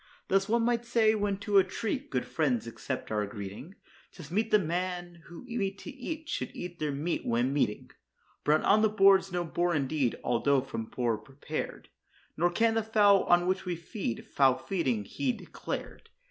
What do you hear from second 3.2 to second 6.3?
greeting, 'Tis meet that men who meet to eat